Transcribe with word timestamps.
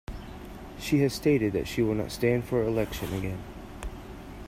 She 0.79 1.01
has 1.01 1.13
stated 1.13 1.53
that 1.53 1.67
she 1.67 1.83
will 1.83 1.93
not 1.93 2.09
stand 2.11 2.45
for 2.45 2.63
election 2.63 3.13
again. 3.13 3.37